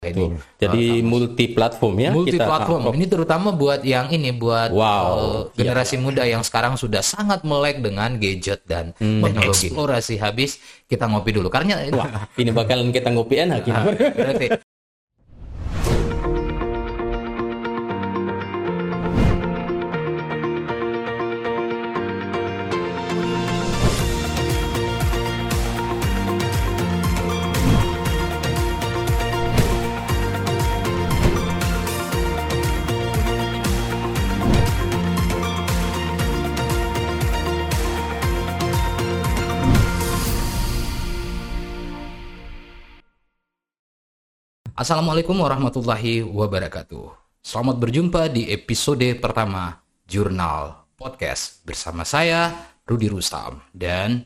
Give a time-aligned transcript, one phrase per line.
[0.00, 0.32] ini.
[0.56, 2.08] Jadi multi platform ya.
[2.08, 2.88] multi kita- platform.
[2.88, 5.12] ah, Ini terutama buat yang ini buat Wow.
[5.12, 9.20] eh, generasi muda yang sekarang sudah sangat melek dengan gadget dan Hmm.
[9.20, 9.68] teknologi.
[9.68, 10.56] Eksplorasi habis
[10.88, 13.60] kita ngopi dulu karena Wah, ini bakalan kita ngopi enak.
[13.68, 14.46] Ah, berarti
[44.80, 47.12] Assalamualaikum warahmatullahi wabarakatuh.
[47.44, 49.76] Selamat berjumpa di episode pertama
[50.08, 54.24] Jurnal Podcast bersama saya Rudi Rustam dan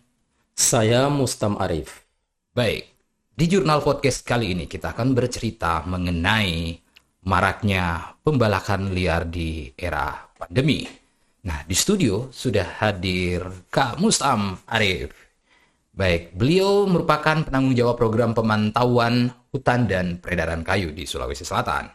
[0.55, 2.07] Saya Mustam Arif.
[2.55, 2.87] baik
[3.35, 6.79] di Jurnal Podcast kali ini kita akan bercerita mengenai
[7.27, 10.87] maraknya pembalakan liar di era pandemi.
[11.51, 13.43] Nah di studio sudah hadir
[13.75, 15.24] Kak Mustam Arif.
[15.95, 21.87] Baik, beliau merupakan penanggung jawab program pemantauan hutan dan peredaran kayu di Sulawesi Selatan.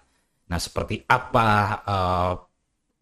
[0.47, 1.47] Nah, seperti apa
[1.83, 2.33] eh,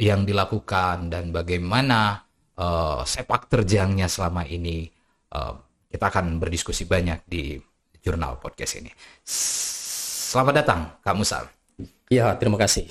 [0.01, 2.25] yang dilakukan dan bagaimana
[2.57, 4.89] eh, sepak terjangnya selama ini,
[5.37, 5.53] eh,
[5.85, 7.61] kita akan berdiskusi banyak di
[8.01, 8.89] jurnal podcast ini.
[9.21, 11.45] Selamat datang, Kak Musa.
[12.09, 12.89] Ya, terima kasih.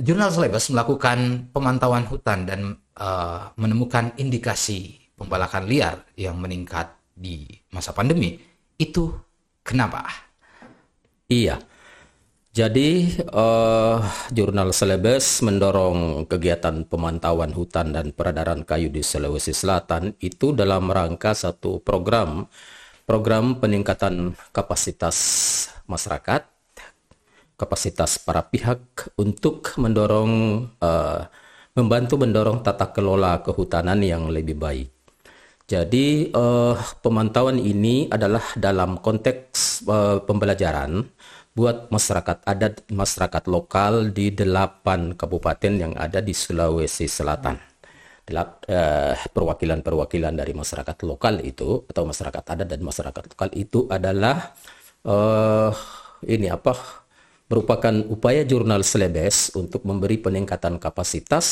[0.00, 7.90] Jurnal Selebes melakukan pemantauan hutan dan eh, menemukan indikasi pembalakan liar yang meningkat di masa
[7.90, 8.38] pandemi.
[8.78, 9.10] Itu
[9.66, 10.06] kenapa?
[11.26, 11.58] Iya.
[12.58, 13.98] Jadi eh,
[14.34, 21.38] jurnal Selebes mendorong kegiatan pemantauan hutan dan peredaran kayu di Sulawesi Selatan itu dalam rangka
[21.38, 22.50] satu program
[23.06, 25.16] program peningkatan kapasitas
[25.86, 26.50] masyarakat,
[27.54, 28.82] kapasitas para pihak
[29.14, 31.20] untuk mendorong eh,
[31.78, 34.97] membantu mendorong tata kelola kehutanan yang lebih baik.
[35.68, 41.04] Jadi eh, pemantauan ini adalah dalam konteks eh, pembelajaran
[41.52, 47.60] buat masyarakat adat, masyarakat lokal di delapan kabupaten yang ada di Sulawesi Selatan.
[48.28, 54.56] Eh, Perwakilan-perwakilan dari masyarakat lokal itu atau masyarakat adat dan masyarakat lokal itu adalah
[55.04, 55.70] eh,
[56.32, 57.07] ini apa?
[57.48, 61.46] Merupakan upaya jurnal Selebes untuk memberi peningkatan kapasitas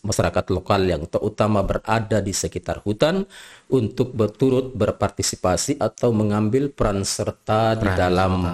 [0.00, 3.28] masyarakat lokal yang terutama berada di sekitar hutan
[3.68, 8.48] untuk berturut berpartisipasi atau mengambil peran serta di dalam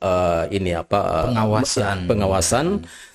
[0.00, 1.96] eh, ini apa eh, Pengawasan.
[2.08, 2.66] pengawasan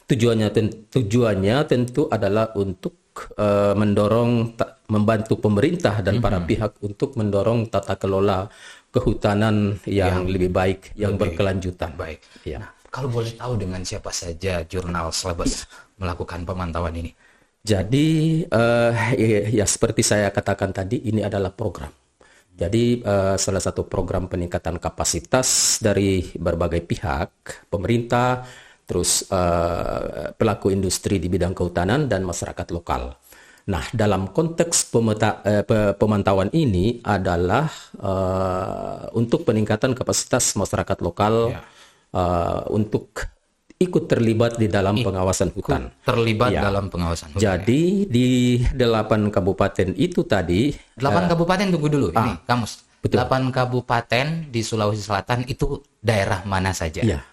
[0.05, 2.93] tujuannya ten- tujuannya tentu adalah untuk
[3.41, 4.53] eh, mendorong
[4.89, 8.49] membantu pemerintah dan para pihak untuk mendorong tata kelola
[8.89, 11.93] kehutanan yang, lebih baik yang berkelanjutan.
[11.93, 12.25] Baik.
[12.41, 12.65] Ya.
[12.65, 15.69] Nah, kalau boleh tahu dengan siapa saja jurnal Selebes
[16.01, 17.13] melakukan pemantauan ini?
[17.59, 21.91] Jadi eh, ya, ya seperti saya katakan tadi ini adalah program.
[22.59, 27.31] Jadi eh, salah satu program peningkatan kapasitas dari berbagai pihak,
[27.71, 28.43] pemerintah,
[28.89, 33.15] terus eh, pelaku industri di bidang kehutanan dan masyarakat lokal.
[33.69, 37.69] Nah, dalam konteks pemeta- eh, pe- pemantauan ini adalah
[38.01, 41.53] eh, untuk peningkatan kapasitas masyarakat lokal
[42.11, 43.13] eh, untuk
[43.75, 45.87] ikut terlibat di dalam pengawasan hutan.
[46.03, 46.67] Terlibat Ya.
[46.67, 47.39] dalam pengawasan hutan.
[47.39, 48.27] Jadi di
[48.75, 52.71] delapan kabupaten itu tadi Delapan kabupaten tunggu dulu ini, Kamus.
[52.75, 52.99] Ah.
[52.99, 53.15] betul.
[53.15, 56.99] Delapan kabupaten di Sulawesi Selatan itu daerah mana saja?
[56.99, 57.23] ya.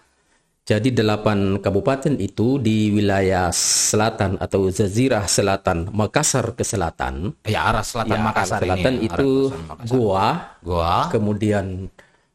[0.63, 7.31] Jadi delapan kabupaten itu di wilayah selatan atau Jazirah Selatan, Makassar ke selatan.
[7.43, 8.99] Ya, arah selatan Ya, Makassar arah selatan ini.
[8.99, 9.91] ya, itu arah selatan Makassar.
[9.95, 11.65] Goa, Goa, kemudian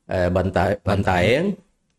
[0.04, 1.44] eh, Bantaeng, Bantaeng,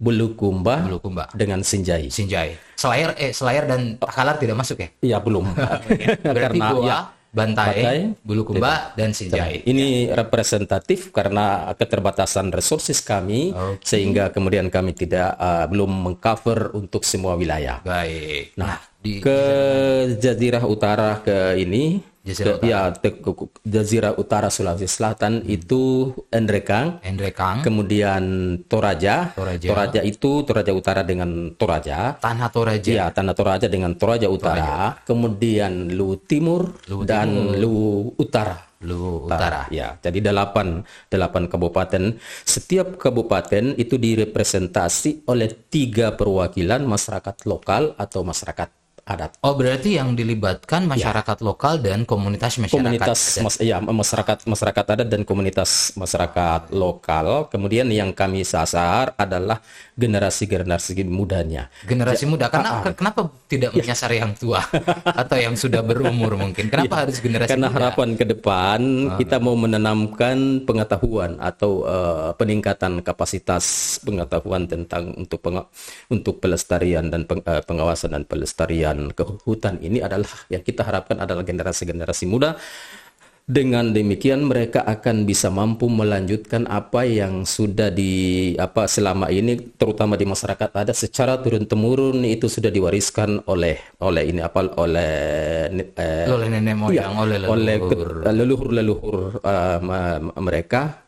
[0.04, 2.12] Bulukumba, Bulukumba, dengan Sinjai.
[2.12, 2.60] Sinjai.
[2.76, 4.90] Selayar eh Selayar dan Takalar tidak masuk ya?
[5.00, 5.48] Iya belum.
[5.56, 6.98] Berarti Karena Goa, ya,
[7.34, 9.64] Bantaeng, Bantaeng, Bulukumba dan Sinjai.
[9.64, 17.40] Ini representatif karena keterbatasan resources kami sehingga kemudian kami tidak uh, belum mengcover untuk semua
[17.40, 17.80] wilayah.
[17.82, 18.60] Baik.
[18.60, 19.40] Nah, di ke
[20.16, 26.16] Jazirah Utara ke ini Jazirah ke- ya te- ke- ke- Jazirah Utara Sulawesi Selatan itu
[26.32, 28.24] Endrekang, Endrekang, kemudian
[28.64, 29.36] Toraja.
[29.36, 30.00] Toraja.
[30.08, 32.16] itu Toraja Utara dengan Toraja.
[32.16, 32.88] Tanah Toraja.
[32.88, 36.72] Iya, Tanah Toraja dengan Toraja Utara, kemudian Lu Timur
[37.04, 38.72] dan Lu Utara.
[38.88, 39.68] Lu Utara.
[39.68, 42.16] Ya, jadi delapan delapan kabupaten.
[42.48, 49.36] Setiap kabupaten itu direpresentasi oleh tiga perwakilan masyarakat lokal atau masyarakat adat.
[49.44, 52.80] Oh berarti yang dilibatkan masyarakat lokal dan komunitas masyarakat.
[52.80, 53.44] Komunitas adat.
[53.44, 57.52] mas, ya masyarakat masyarakat adat dan komunitas masyarakat lokal.
[57.52, 59.60] Kemudian yang kami sasar adalah
[60.00, 61.68] generasi-generasi mudanya.
[61.84, 62.48] Generasi muda.
[62.48, 64.64] Karena kenapa tidak menyasar yang tua
[65.22, 66.72] atau yang sudah berumur mungkin?
[66.72, 67.92] Kenapa harus generasi Karena muda?
[67.92, 68.80] harapan ke depan
[69.20, 75.68] kita mau menanamkan pengetahuan atau eh, peningkatan kapasitas pengetahuan tentang untuk peng-
[76.08, 81.18] untuk pelestarian dan peng- eh, pengawasan dan pelestarian ke hutan ini adalah yang kita harapkan
[81.18, 82.56] adalah generasi-generasi muda.
[83.44, 90.16] Dengan demikian mereka akan bisa mampu melanjutkan apa yang sudah di apa selama ini terutama
[90.16, 95.12] di masyarakat adat secara turun temurun itu sudah diwariskan oleh oleh ini apa oleh
[95.76, 98.24] eh, Oleh nenek moyang, oleh Iya, oleh leluhur.
[98.24, 99.80] ke- leluhur-leluhur uh,
[100.40, 101.04] mereka.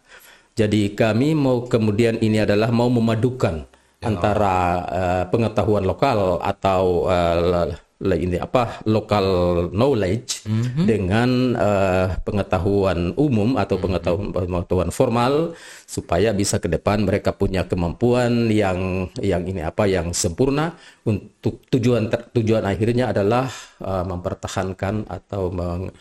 [0.59, 3.63] Jadi kami mau kemudian ini adalah mau memadukan
[4.03, 4.55] antara
[4.85, 7.71] uh, pengetahuan lokal atau uh,
[8.03, 9.27] ini apa local
[9.71, 10.43] knowledge
[10.83, 15.55] dengan uh, pengetahuan umum atau pengetahuan pengetahuan formal
[15.87, 20.75] supaya bisa ke depan mereka punya kemampuan yang yang ini apa yang sempurna
[21.07, 23.47] untuk tujuan ter- tujuan akhirnya adalah
[23.79, 25.95] uh, mempertahankan atau meng-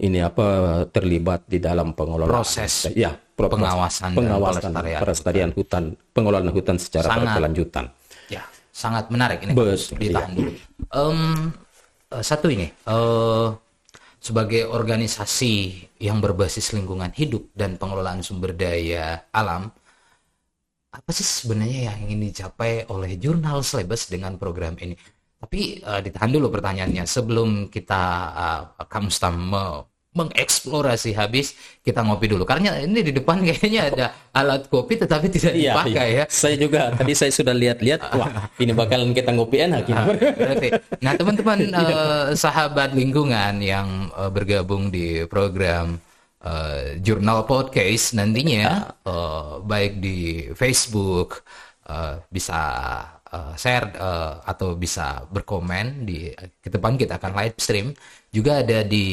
[0.00, 0.46] ini apa
[0.88, 5.84] terlibat di dalam pengelolaan Proses ya pro- pengawasan pengawasan pelestarian pelestarian hutan
[6.16, 7.36] pengelolaan hutan secara Sangat.
[7.36, 7.84] berkelanjutan
[8.30, 9.52] Ya, sangat menarik ini.
[9.52, 10.50] Betul, Ditahan dulu.
[10.94, 11.50] Em,
[12.14, 13.48] eh, satu ini, eh,
[14.22, 15.54] sebagai organisasi
[15.98, 19.74] yang berbasis lingkungan hidup dan pengelolaan sumber daya alam,
[20.90, 24.94] apa sih sebenarnya yang ingin dicapai oleh jurnal Slebes dengan program ini?
[25.42, 28.02] Tapi eh, ditahan dulu pertanyaannya sebelum kita
[28.86, 31.54] Kak Mustam me- mengeksplorasi habis
[31.86, 36.08] kita ngopi dulu karena ini di depan kayaknya ada alat kopi tetapi tidak Iya, dipakai
[36.10, 36.18] iya.
[36.18, 36.24] ya.
[36.26, 39.86] Saya juga tadi saya sudah lihat-lihat, wah ini bakalan kita ngopi enak.
[39.86, 40.68] Berarti.
[40.98, 46.02] Nah, teman-teman eh, sahabat lingkungan yang eh, bergabung di program
[46.42, 50.18] eh, Jurnal Podcast nantinya eh, baik di
[50.58, 51.46] Facebook
[51.86, 52.58] eh, bisa
[53.30, 57.94] eh, share eh, atau bisa berkomen di ke depan kita akan live stream
[58.30, 59.06] juga ada di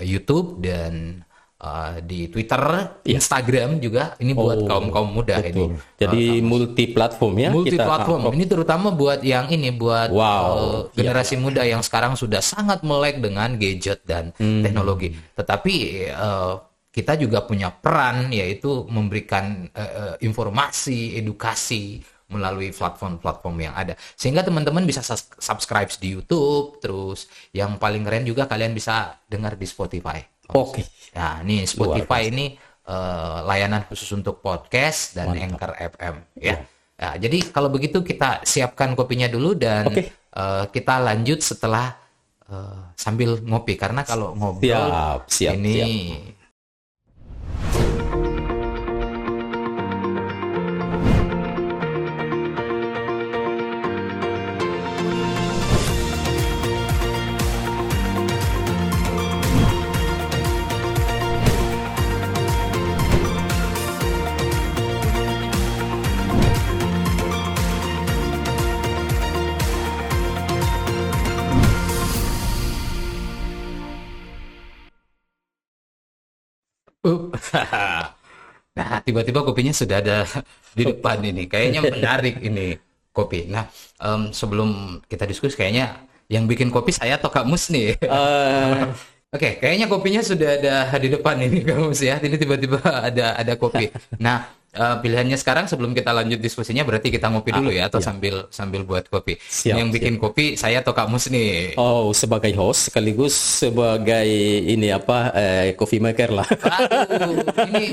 [0.00, 1.20] YouTube dan
[1.60, 2.62] eh, di Twitter,
[3.04, 5.74] Instagram juga ini buat kaum kaum muda ini.
[5.98, 7.84] Jadi multi platform ya multi kita.
[7.84, 10.48] platform ini terutama buat yang ini buat Wow.
[10.48, 14.62] eh, generasi muda yang sekarang sudah sangat melek dengan gadget dan Hmm.
[14.64, 15.74] teknologi tetapi
[16.08, 16.54] eh,
[16.90, 24.86] kita juga punya peran yaitu memberikan eh, informasi edukasi melalui platform-platform yang ada sehingga teman-teman
[24.86, 25.02] bisa
[25.38, 30.22] subscribe di YouTube terus yang paling keren juga kalian bisa dengar di Spotify
[30.54, 30.82] Oke.
[31.14, 32.54] Nah, ini Spotify ini
[32.86, 36.58] eh, layanan khusus untuk podcast dan Anchor FM ya.
[37.00, 40.10] Nah, jadi kalau begitu kita siapkan kopinya dulu dan Oke.
[40.10, 41.94] eh, kita lanjut setelah
[42.50, 45.78] eh, sambil ngopi karena kalau ngobrol Siap, siap, ini
[46.18, 46.39] Up.
[78.76, 80.16] Nah, tiba-tiba kopinya sudah ada
[80.78, 81.50] di depan ini.
[81.50, 82.78] Kayaknya menarik ini
[83.10, 83.50] kopi.
[83.50, 83.66] Nah,
[83.98, 87.98] em, sebelum kita diskusi kayaknya yang bikin kopi saya atau Kak Mus nih.
[87.98, 88.82] Eh,
[89.34, 92.18] Oke, kayaknya kopinya sudah ada di depan ini Kak Mus ya.
[92.22, 92.78] Ini tiba-tiba
[93.10, 93.90] ada ada kopi.
[94.22, 98.46] Nah, eh, pilihannya sekarang sebelum kita lanjut diskusinya berarti kita ngopi dulu ya atau sambil
[98.48, 99.34] sambil buat kopi.
[99.36, 101.74] Siap, yang bikin kopi saya atau Kak Mus nih.
[101.74, 104.26] oh sebagai host sekaligus sebagai
[104.62, 106.46] ini apa eh, coffee maker lah.
[106.46, 107.84] Aduh, ini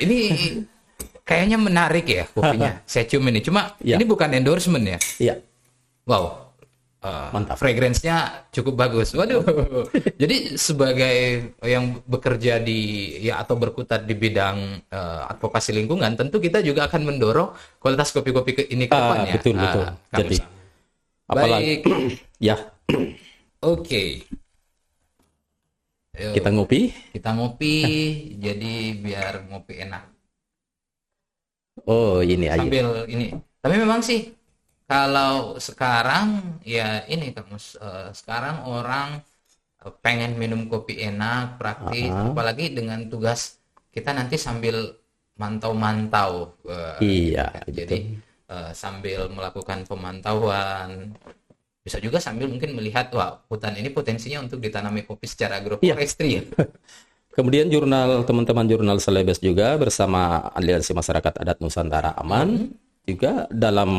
[0.00, 0.18] ini
[1.22, 2.82] kayaknya menarik ya kopinya.
[2.90, 3.38] Saya cium ini.
[3.38, 3.94] Cuma Ya.
[3.94, 4.98] ini bukan endorsement ya.
[5.18, 5.34] Iya.
[6.04, 6.49] Wow.
[7.00, 7.56] Uh, Mantap.
[7.56, 9.16] Fragrance-nya cukup bagus.
[9.16, 9.40] Waduh.
[10.22, 11.16] Jadi sebagai
[11.64, 17.08] yang bekerja di ya atau berkutat di bidang uh, advokasi lingkungan, tentu kita juga akan
[17.08, 19.32] mendorong kualitas kopi-kopi ke- ini ke Ah, depannya.
[19.32, 19.84] betul, Ah, betul.
[20.12, 20.36] Kang Jadi,
[21.24, 21.80] apalagi Baik.
[22.52, 22.56] ya
[23.62, 24.02] Oke.
[26.20, 26.80] Yuk, kita ngopi.
[27.14, 27.74] kita ngopi
[28.44, 28.72] jadi
[29.04, 30.02] biar ngopi enak.
[31.88, 32.60] Oh ini ayo.
[32.60, 33.24] sambil ini
[33.60, 34.18] tapi memang sih
[34.90, 36.26] kalau sekarang
[36.66, 39.08] ya ini kamus eh, sekarang orang
[39.86, 42.34] eh, pengen minum kopi enak praktis Ah.
[42.34, 43.40] apalagi dengan tugas
[43.94, 44.76] kita nanti sambil
[45.38, 46.32] mantau-mantau
[46.66, 47.46] eh, Iya.
[47.70, 47.98] jadi
[48.50, 51.14] eh, sambil melakukan pemantauan
[51.80, 55.62] bisa juga sambil mungkin melihat wah hutan ini potensinya untuk ditanami kopi secara Iya.
[55.64, 56.42] agroforestry ya.
[57.36, 62.74] Kemudian jurnal teman-teman jurnal Selebes juga bersama Aliansi Masyarakat Adat Nusantara Aman
[63.06, 63.90] juga dalam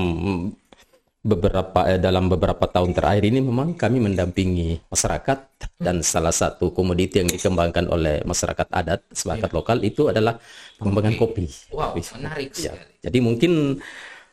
[1.22, 5.38] beberapa eh, dalam beberapa tahun terakhir ini memang kami mendampingi masyarakat
[5.78, 10.42] dan salah satu komoditi yang dikembangkan oleh masyarakat adat sebagai lokal itu adalah
[10.82, 11.46] pengembangan kopi.
[11.70, 12.94] Wow, menarik Ya, sekali.
[13.06, 13.52] jadi mungkin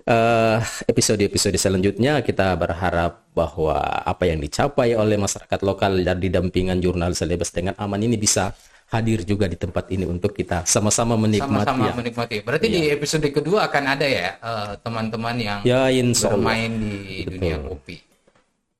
[0.08, 7.12] eh, episode-episode selanjutnya kita berharap bahwa apa yang dicapai oleh masyarakat lokal dan didampingan jurnal
[7.12, 8.56] Selebes dengan aman ini bisa
[8.88, 11.92] hadir juga di tempat ini untuk kita sama-sama menikmati Sama-sama ya.
[11.92, 12.36] menikmati.
[12.40, 18.00] Berarti di episode kedua akan ada ya eh, teman-teman yang Ya, bermain di dunia kopi.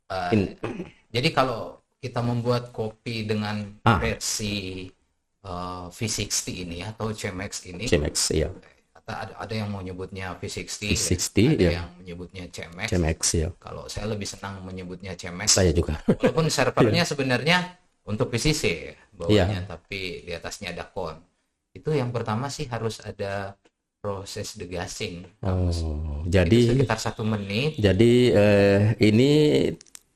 [0.09, 0.57] Eh, In-
[1.13, 4.01] jadi kalau kita membuat kopi dengan Ah.
[4.01, 4.89] versi
[5.39, 8.49] eh, V60 ini atau Chemex ini, Cemex, ya.
[8.93, 11.71] atau ada, ada yang mau nyebutnya V60, V60, ada ya.
[11.81, 12.89] yang menyebutnya Chemex.
[12.89, 13.49] Cemex, ya.
[13.57, 15.53] Kalau saya lebih senang menyebutnya Chemex.
[15.53, 16.01] Saya juga.
[16.09, 17.59] Walaupun servernya sebenarnya
[18.05, 19.67] untuk PCC bawahnya, Iya.
[19.67, 21.19] tapi di atasnya ada kon.
[21.75, 23.59] Itu yang pertama sih harus ada
[23.99, 25.27] proses degassing.
[25.43, 25.69] Oh,
[26.23, 27.75] Itu jadi sekitar satu menit.
[27.77, 29.31] jadi eh, ini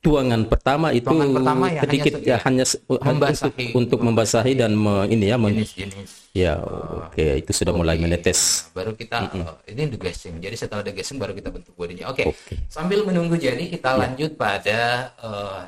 [0.03, 3.47] tuangan pertama itu Tuangan pertama ya, sedikit hanya ya hanya membasahi.
[3.47, 6.11] untuk, untuk membasahi dan me- ini ya men- Jenis-jenis.
[6.35, 6.59] ya
[7.07, 10.43] oke itu sudah mulai menetes Baru kita oh, ini degassing.
[10.43, 12.11] Jadi setelah degassing baru kita bentuk bodinya.
[12.11, 12.35] Oke.
[12.35, 12.35] Oke.
[12.51, 12.67] Iya.
[12.67, 14.81] Sambil menunggu jadi kita lanjut pada
[15.23, 15.61] eh,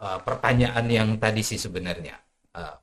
[0.00, 2.16] eh, pertanyaan yang tadi sih sebenarnya.
[2.54, 2.74] Eh,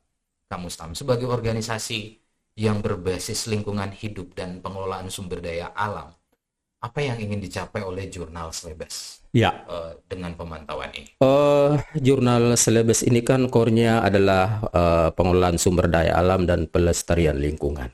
[0.52, 2.20] Kamu Stam sebagai organisasi
[2.60, 6.12] yang berbasis lingkungan hidup dan pengelolaan sumber daya alam,
[6.84, 11.16] apa yang ingin dicapai oleh jurnal Slebes ya eh, dengan pemantauan ini?
[11.24, 11.72] Eh,
[12.04, 17.88] jurnal Selebes ini kan core-nya adalah eh, pengelolaan sumber daya alam dan pelestarian lingkungan.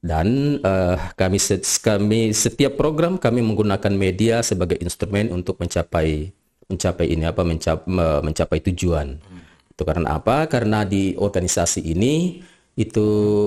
[0.00, 1.38] Dan eh, kami
[1.84, 6.32] kami setiap program kami menggunakan media sebagai instrumen untuk mencapai
[6.70, 9.18] mencapai ini apa mencap- me- mencapai tujuan.
[9.68, 10.46] Itu karena apa?
[10.46, 12.38] Karena di organisasi ini
[12.74, 13.06] itu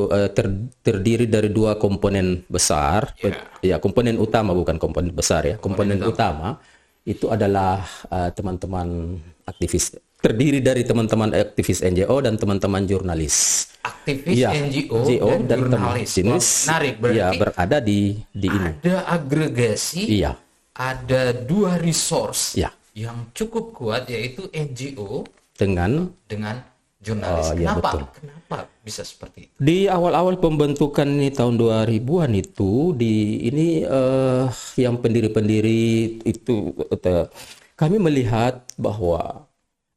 [0.10, 3.16] eh, ter- terdiri dari dua komponen besar.
[3.64, 5.56] Ya, komponen utama bukan komponen besar ya.
[5.56, 6.60] Komponen, utama
[7.04, 13.68] itu adalah eh, teman-teman aktivis terdiri dari teman-teman aktivis NGO dan teman-teman jurnalis.
[13.84, 16.10] Aktivis Iya, NGO, NGO dan, dan jurnalis.
[16.16, 18.00] jenis menarik berarti ya berada di
[18.32, 18.70] di ini.
[18.80, 20.40] ada agregasi, Iya.
[20.74, 22.72] ada dua resource Ya.
[22.94, 26.58] Yang cukup kuat yaitu NGO Dengan dengan
[27.04, 27.52] jurnalis.
[27.52, 27.92] Oh, iya, Kenapa?
[27.92, 28.04] betul.
[28.16, 29.54] Kenapa bisa seperti itu?
[29.60, 34.48] di awal-awal pembentukan ini tahun 2000-an itu di ini eh,
[34.80, 35.84] yang pendiri-pendiri
[36.24, 37.28] itu eh,
[37.76, 39.46] kami melihat bahwa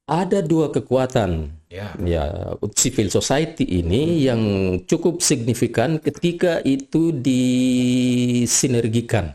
[0.06, 1.90] ada dua kekuatan Ya.
[1.98, 4.38] ya civil society ini yang
[4.86, 9.34] cukup signifikan ketika itu disinergikan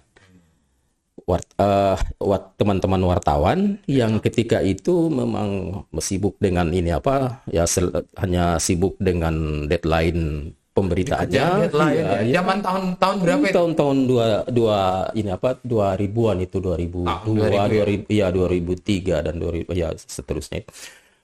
[1.23, 5.49] Wart, eh, wat- teman-teman wartawan yang ketika itu memang
[5.97, 9.33] sibuk dengan ini apa ya sel- hanya sibuk dengan
[9.65, 12.19] deadline pemberitaannya Deadline Iya, ya.
[12.21, 12.33] iya.
[12.37, 13.53] Zaman tahun-tahun berapa itu?
[13.53, 14.79] tahun-tahun dua dua
[15.11, 20.63] ini apa dua ribuan itu 2002 Tahun 2000 2000 ya 2003 dan 2000 ya seterusnya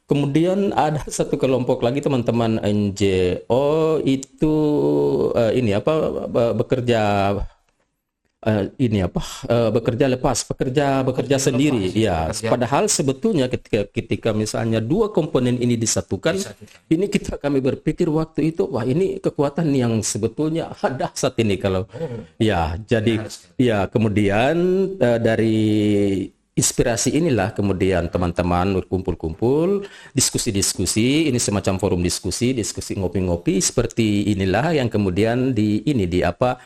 [0.04, 3.68] kemudian ada satu kelompok lagi teman-teman NGO
[4.04, 4.56] itu
[5.34, 5.94] eh, ini apa
[6.27, 7.01] be- bekerja
[8.48, 9.22] eh, ini apa?
[9.46, 12.32] Eh, bekerja lepas bekerja bekerja sendiri ya.
[12.48, 16.39] padahal sebetulnya ketika ketika misalnya dua komponen ini disatukan
[16.88, 21.84] ini kita kami berpikir waktu itu wah ini kekuatan yang sebetulnya ada saat ini kalau
[22.39, 23.27] ya jadi
[23.60, 24.56] ya kemudian
[24.96, 25.60] eh, dari
[26.58, 29.86] inspirasi inilah kemudian teman-teman berkumpul-kumpul
[30.18, 36.58] diskusi-diskusi ini semacam forum diskusi diskusi ngopi-ngopi seperti inilah yang kemudian di ini di apa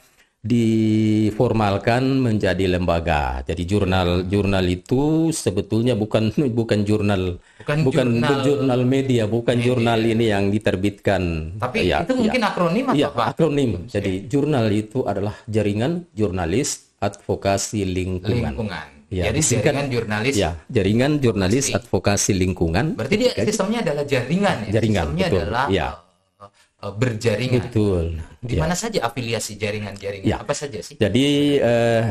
[0.42, 3.46] diformalkan menjadi lembaga.
[3.46, 10.02] Jadi jurnal jurnal itu sebetulnya bukan bukan jurnal Bukan bukan jurnal- jurnal media, bukan jurnal
[10.02, 11.56] ini yang diterbitkan.
[11.58, 13.24] Tapi Ya, itu mungkin akronim atau Iya, apa?
[13.32, 13.86] akronim.
[13.86, 18.54] Jadi jurnal itu adalah jaringan jurnalis advokasi lingkungan.
[18.54, 18.88] Lingkungan.
[19.12, 20.34] Ya, Jadi disingkat- jaringan jurnalis.
[20.34, 22.96] Ya, jaringan jurnalis advokasi lingkungan.
[22.96, 24.72] Berarti dia sistemnya adalah jaringan ya.
[24.74, 25.42] Jaringan, sistemnya betul.
[25.44, 25.88] adalah Ya.
[26.82, 27.70] Eh, berjaringan.
[27.70, 28.06] Betul.
[28.42, 30.26] Di mana saja afiliasi jaringan-jaringan?
[30.26, 30.42] Ya.
[30.42, 30.98] Apa saja sih?
[30.98, 32.04] Jadi eh,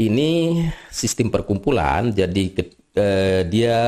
[0.00, 2.10] ini sistem perkumpulan.
[2.10, 2.56] Jadi
[2.96, 3.78] eh, dia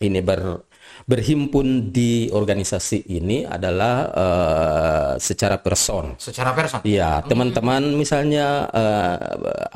[0.00, 0.64] ini ber
[1.04, 6.16] berhimpun di organisasi ini adalah uh, secara person.
[6.16, 6.80] Secara person.
[6.80, 9.16] Iya, teman-teman misalnya uh,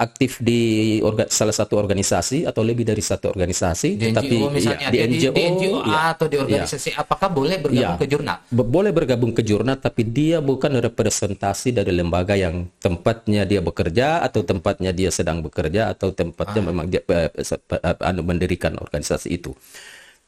[0.00, 4.88] aktif di orga, salah satu organisasi atau lebih dari satu organisasi, di tetapi NGO misalnya
[4.88, 7.94] ya, di, NGO, di, NGO ya, atau di organisasi apakah boleh bergabung Ya.
[8.00, 8.37] ke jurnal?
[8.49, 14.25] Be- boleh bergabung ke jurnal, tapi dia bukan representasi dari lembaga yang tempatnya dia bekerja
[14.25, 17.04] atau tempatnya dia sedang bekerja atau tempatnya memang dia
[18.00, 19.52] anu, mendirikan organisasi itu.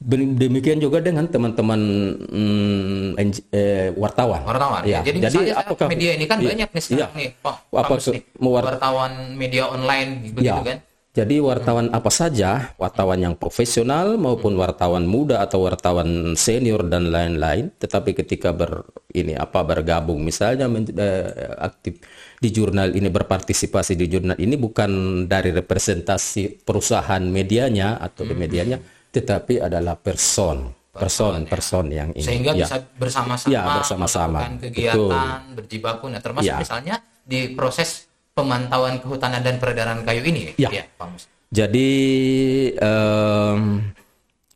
[0.00, 1.80] Demikian juga dengan teman-teman
[2.24, 4.40] mm, NG eh, wartawan.
[4.48, 4.80] wartawan.
[4.88, 5.04] Ya.
[5.04, 7.20] Jadi, misalnya saya apakah media ini kan Iya, banyak nih sekarang iya.
[7.20, 7.56] nih, Pak.
[7.68, 10.64] Apa nih, wartawan media online begitu Ya.
[10.64, 10.78] kan?
[11.10, 17.74] Jadi wartawan apa saja, wartawan yang profesional maupun wartawan muda atau wartawan senior dan lain-lain,
[17.82, 21.98] tetapi ketika ber ini apa bergabung misalnya men- eh, aktif
[22.38, 28.78] di jurnal ini berpartisipasi di jurnal ini bukan dari representasi perusahaan medianya atau di medianya,
[29.10, 32.22] tetapi adalah person, person, person yang ini.
[32.24, 32.66] Sehingga ya.
[32.66, 34.38] bisa bersama-sama, Ya, bersama-sama.
[34.46, 36.58] melakukan kegiatan, berjibaku, nah termasuk Ya.
[36.58, 36.94] misalnya
[37.26, 40.54] di proses pemantauan kehutanan dan peredaran kayu ini.
[40.56, 40.70] Ya.
[40.96, 41.24] Pak Mus.
[41.50, 41.90] Jadi
[42.78, 43.90] em,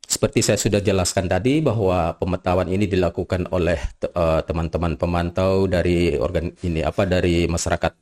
[0.07, 6.55] seperti saya sudah jelaskan tadi bahwa pemantauan ini dilakukan oleh eh, teman-teman pemantau dari organ
[6.63, 7.93] ini apa dari masyarakat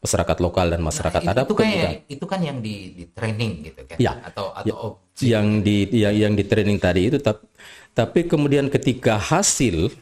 [0.00, 3.04] masyarakat lokal dan masyarakat Nah, itu, adat itu kan yang, itu kan yang di, di
[3.12, 3.96] training gitu kan?
[4.00, 4.12] Ya.
[4.24, 5.24] Atau atau objek.
[5.28, 7.44] yang di yang, yang di training tadi itu tap-
[7.92, 9.92] tapi kemudian ketika hasil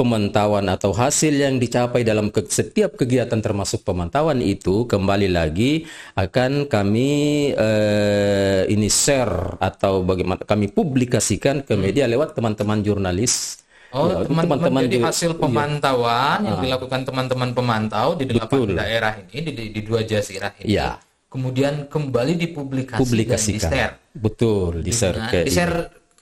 [0.00, 5.84] pemantauan atau hasil yang dicapai dalam ke- setiap kegiatan termasuk pemantauan itu kembali lagi
[6.16, 7.10] akan kami
[7.52, 14.86] eh, ini share atau bagaimana kami publikasikan ke media lewat teman-teman jurnalis Oh, Ya, teman-teman
[14.86, 18.78] jadi hasil pemantauan yang dilakukan teman-teman pemantau di delapan Betul.
[18.78, 20.78] daerah ini di, di, di dua jazirah ini.
[20.78, 21.02] Ya.
[21.30, 23.94] Kemudian kembali dipublikasi dan di-share.
[24.10, 25.74] betul di share Nah, ke di-share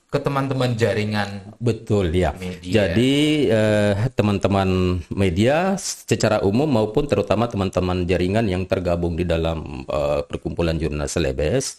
[0.09, 2.33] ke teman-teman jaringan Betul ya.
[2.37, 2.89] Media.
[2.89, 10.21] Jadi eh, teman-teman media secara umum maupun terutama teman-teman jaringan yang tergabung di dalam eh,
[10.25, 11.77] perkumpulan jurnal Selebes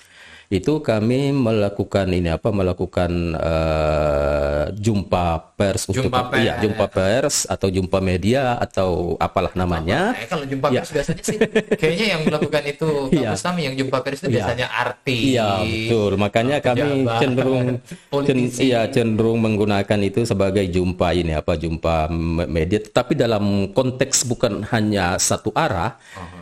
[0.49, 6.61] itu kami melakukan ini apa melakukan eh, jumpa pers untuk Jumpa iya pers.
[6.63, 10.17] jumpa pers atau jumpa media atau apalah namanya.
[10.17, 10.81] Eh, kalau jumpa Ya.
[10.81, 11.37] pers biasanya sih
[11.75, 13.29] kayaknya yang melakukan itu Pak Iya.
[13.29, 14.35] Bustami yang jumpa pers itu Iya.
[14.41, 15.21] biasanya artis.
[15.29, 17.75] Iya betul, makanya kami pejabat, cenderung cen,
[18.09, 18.59] politisi.
[18.65, 24.65] iya, cenderung menggunakan itu sebagai jumpa ini apa jumpa me- media, tapi dalam konteks bukan
[24.65, 26.01] hanya satu arah.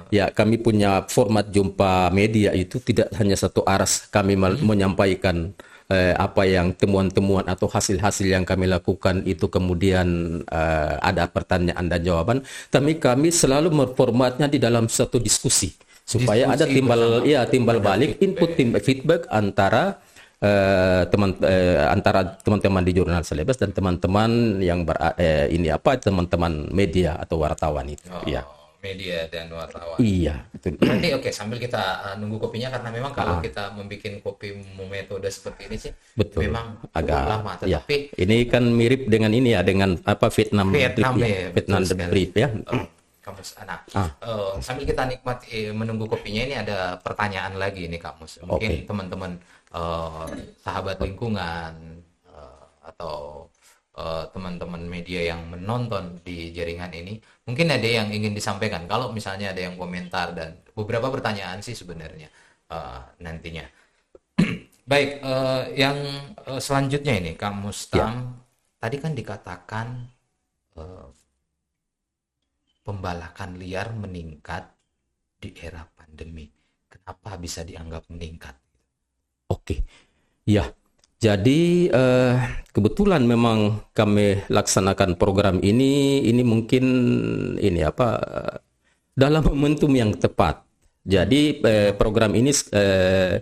[0.09, 5.51] Ya kami punya format jumpa media itu tidak hanya satu arah kami mel- menyampaikan
[5.91, 12.01] eh, apa yang temuan-temuan atau hasil-hasil yang kami lakukan itu kemudian eh, ada pertanyaan dan
[12.03, 12.37] jawaban,
[12.71, 15.75] tapi kami selalu memformatnya di dalam satu diskusi
[16.07, 19.99] supaya ada Diskusi timbal ya timbal balik input tim feedback antara
[20.39, 25.99] eh, teman eh, antara teman-teman di jurnal Selebes dan teman-teman yang ber, eh, ini apa
[25.99, 28.07] teman-teman media atau wartawan itu.
[28.07, 28.47] Oh, ya
[28.87, 29.97] media dan wartawan.
[29.99, 33.17] iya betul Nanti oke sambil kita uh, nunggu kopinya karena memang Ah.
[33.19, 34.47] kalau kita membuat kopi
[34.87, 39.51] metode seperti ini sih betul memang agak lama ya tetapi ini kan mirip dengan ini
[39.51, 42.83] ya dengan apa Vietnam Vietnam drip ya, ya, Vietnam drip ya Oh,
[43.27, 44.09] kamu nah, Ah.
[44.23, 48.39] eh, sambil kita nikmati eh, menunggu kopinya ini ada pertanyaan lagi nih Kak Mus.
[48.39, 48.87] Mungkin Oke.
[48.87, 49.31] teman-teman
[49.75, 50.25] eh,
[50.63, 51.73] sahabat lingkungan
[52.23, 53.47] eh, atau
[53.97, 58.85] eh, teman-teman media yang menonton di jaringan ini mungkin ada yang ingin disampaikan.
[58.91, 62.29] Kalau misalnya ada yang komentar dan beberapa pertanyaan sih sebenarnya
[62.71, 63.65] eh, nantinya.
[64.91, 65.97] Baik, eh, yang
[66.47, 68.39] eh, selanjutnya ini Kak Mustam
[68.79, 69.87] tadi kan dikatakan
[70.79, 71.07] eh,
[72.87, 74.63] pembalakan liar meningkat
[75.37, 76.47] di era pandemi.
[76.87, 78.55] Kenapa bisa dianggap meningkat?
[79.51, 79.83] Oke,
[80.47, 80.71] ya.
[81.17, 82.33] Jadi eh,
[82.69, 86.85] kebetulan memang kami laksanakan program ini, ini mungkin
[87.57, 88.21] ini apa
[89.17, 90.61] dalam momentum yang tepat.
[91.01, 93.41] Jadi eh, program ini eh,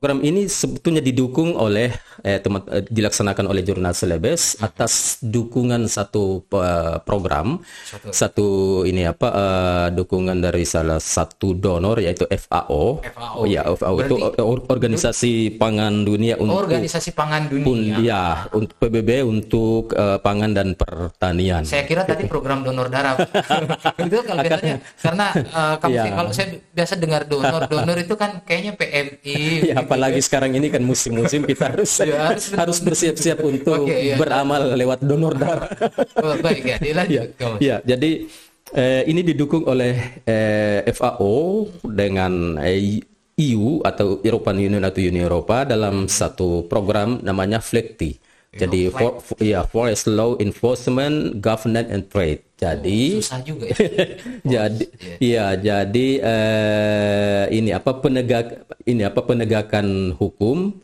[0.00, 6.40] program ini sebetulnya didukung oleh eh, teman eh, dilaksanakan oleh Jurnal Selebes atas dukungan satu
[6.48, 8.08] eh, program Satu.
[8.08, 8.48] satu
[8.82, 13.04] ini apa eh, dukungan dari salah satu donor yaitu FAO.
[13.04, 13.44] FAO.
[13.44, 17.96] Ya, FAO itu Berarti- or- organisasi pangan dunia untuk Organisasi Pangan un- Dunia.
[18.00, 21.60] ya, untuk PBB untuk eh, pangan dan pertanian.
[21.62, 23.20] Saya kira tadi program donor darah.
[24.00, 26.02] itu kalau biasanya karena eh, kamu Iya.
[26.02, 29.36] sih- kalau saya biasa dengar donor, donor itu kan kayaknya PMI.
[29.68, 34.14] Ya, apalagi sekarang ini kan musim-musim kita harus Ya, harus harus bersiap-siap untuk Oke, iya.
[34.14, 35.66] beramal lewat donor darah.
[36.22, 37.34] Oh, baik ya, dilanjut.
[37.34, 37.56] Kamu.
[37.58, 38.30] Ya, jadi
[38.70, 43.02] eh, ini didukung oleh eh, FAO dengan eh,
[43.40, 48.29] EU atau European Union atau Uni Eropa dalam satu program namanya FLECTI.
[48.50, 52.42] Jadi for, for, ya forest law enforcement, governance and trade.
[52.58, 53.78] Jadi Susah juga ya.
[54.58, 54.84] jadi
[55.22, 60.82] ya jadi eh, ini apa penegak ini apa penegakan hukum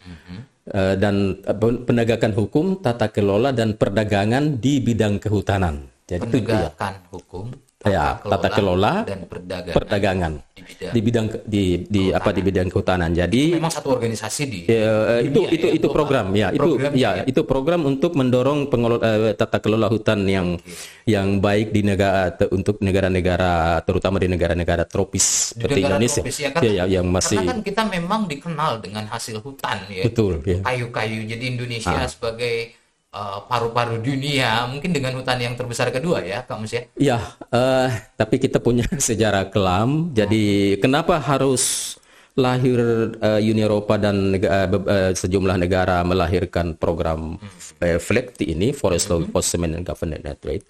[0.70, 5.90] eh, dan eh, penegakan hukum tata kelola dan perdagangan di bidang kehutanan.
[6.06, 6.70] Jadi itu dia.
[6.70, 7.46] Penegakan hukum,
[7.86, 9.74] Ya, tata kelola, dan perdagangan.
[9.78, 10.32] perdagangan
[10.66, 13.10] bidang- di bidang di di apa di bidang kehutanan.
[13.10, 16.60] Jadi Memang satu organisasi di Ya, eh, itu dunia itu ya, itu program ya itu
[16.60, 20.58] Program ya itu program untuk mendorong pengelola eh, tata kelola hutan yang
[21.04, 26.36] yang baik di negara untuk negara-negara terutama di negara-negara tropis di seperti negara Indonesia tropis
[26.36, 26.60] ya kan?
[26.60, 30.02] ya, ya, yang masih Karena kan kita memang dikenal dengan hasil hutan ya.
[30.02, 30.58] betul ya.
[30.60, 31.20] Kayu-kayu.
[31.24, 32.08] Jadi Indonesia Ah.
[32.08, 32.74] sebagai
[33.16, 36.82] uh, paru-paru dunia mungkin dengan hutan yang terbesar kedua ya, Kak Mus ya.
[37.00, 37.88] Ya, eh,
[38.20, 40.12] tapi kita punya sejarah kelam.
[40.12, 41.96] Jadi kenapa harus
[42.36, 42.76] lahir
[43.16, 47.40] eh, Uni Eropa dan eh, be- eh, sejumlah negara melahirkan program
[47.80, 50.64] eh, FLEGT ini, Forest Law Enforcement and Governance Trade?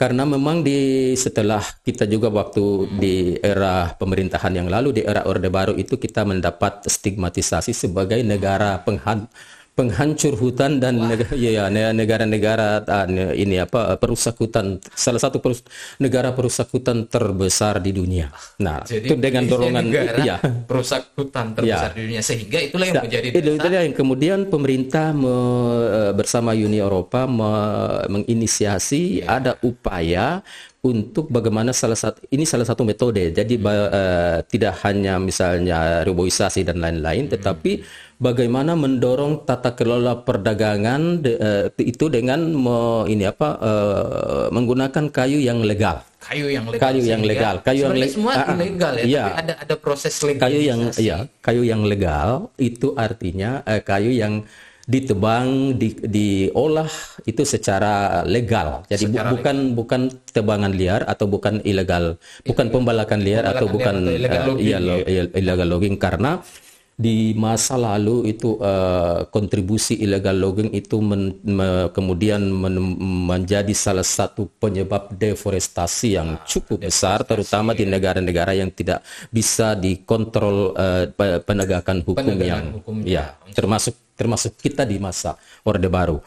[0.00, 5.52] Karena memang di setelah kita juga waktu di era pemerintahan yang lalu di era Orde
[5.52, 9.28] Baru itu kita mendapat stigmatisasi sebagai negara penghan
[9.80, 15.64] penghancur hutan dan neg- ya, ya, negara-negara ah, ini apa perusak hutan salah satu perus-
[15.96, 18.28] negara perusak hutan terbesar di dunia.
[18.60, 20.36] Nah, itu dengan dorongan negara ya.
[20.68, 25.16] perusak hutan terbesar di dunia sehingga itulah yang Ya, menjadi itu itulah yang kemudian pemerintah
[25.16, 25.32] me-
[25.88, 29.24] eh, bersama Uni Eropa me- menginisiasi Iya.
[29.32, 30.44] ada upaya
[30.80, 33.28] untuk bagaimana salah satu ini salah satu metode.
[33.30, 37.32] Jadi ba- eh, tidak hanya misalnya reboisasi dan lain-lain, Hmm.
[37.36, 37.84] tetapi
[38.16, 45.36] bagaimana mendorong tata kelola perdagangan de- eh, itu dengan me- ini apa eh, menggunakan kayu
[45.38, 46.00] yang legal.
[46.20, 46.80] kayu yang legal.
[46.84, 48.46] Kayu yang legal, kayu yang sebenarnya le- semua ah.
[48.52, 49.24] ilegal ya, Iya.
[49.24, 50.40] tapi ada ada proses legalisasi.
[50.44, 54.44] kayu yang ya kayu yang legal itu artinya eh, kayu yang
[54.88, 56.88] ditebang di, diolah
[57.24, 58.84] itu secara legal.
[58.88, 60.00] Jadi bu- Secara bukan bukan
[60.32, 62.16] tebangan liar atau bukan ilegal.
[62.46, 65.68] Bukan pembalakan liar atau Pembalakan bukan liar atau illegal eh, logging, iya, lo- iya, illegal
[65.68, 65.96] logging.
[66.00, 66.40] Karena
[67.00, 74.04] di masa lalu itu eh, kontribusi illegal logging itu men- me- kemudian men- menjadi salah
[74.04, 79.00] satu penyebab deforestasi yang cukup besar terutama di negara-negara yang tidak
[79.32, 80.76] bisa dikontrol
[81.16, 83.04] pe- penegakan hukum Penegakan yang hukumnya.
[83.08, 83.24] ya
[83.56, 86.20] termasuk termasuk kita di masa Orde Baru.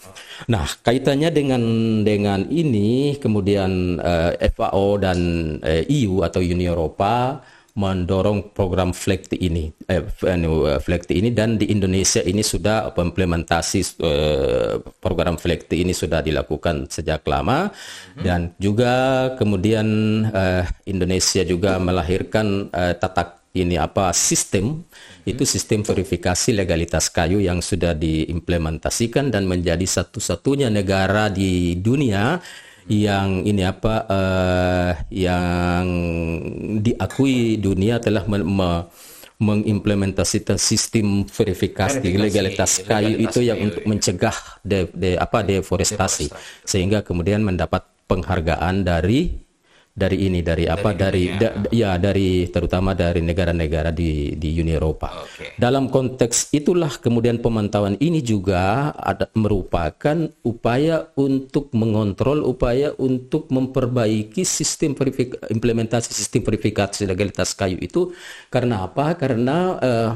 [0.49, 1.61] Nah, kaitannya dengan
[2.01, 5.19] dengan ini kemudian eh, FAO dan
[5.61, 11.57] eh, EU atau Uni Eropa mendorong program FLEGT ini, eh, anu, eh, FLEGT ini dan
[11.57, 17.73] di Indonesia ini sudah implementasi eh, program FLEGT ini sudah dilakukan sejak lama.
[18.13, 18.93] Dan juga
[19.41, 19.87] kemudian
[20.29, 24.85] eh, Indonesia juga melahirkan eh, tata ini apa sistem.
[25.25, 32.37] Itu sistem verifikasi legalitas kayu yang sudah diimplementasikan dan menjadi satu-satunya negara di dunia
[32.87, 34.91] yang ini apa eh,
[35.27, 35.85] yang
[36.83, 38.85] diakui dunia telah me- me-
[39.43, 45.43] mengimplementasikan sistem verifikasi, Verifikasi legalitas kayu legalitas itu yang kayu, untuk mencegah de, de- apa
[45.43, 46.31] deforestasi.
[46.63, 49.42] Sehingga kemudian mendapat penghargaan dari
[49.93, 55.21] dari ini dari apa dari da- ya dari terutama dari negara-negara di di Uni Eropa.
[55.21, 55.53] Oke.
[55.53, 64.41] Dalam konteks itulah kemudian pemantauan ini juga ada merupakan upaya untuk mengontrol, upaya untuk memperbaiki
[64.41, 64.97] sistem
[65.53, 68.17] implementasi sistem verifikasi legalitas kayu itu
[68.49, 69.13] karena apa?
[69.13, 70.11] Karena eh,